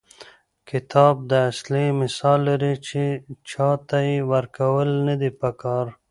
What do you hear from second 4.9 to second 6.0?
نه دي په کار.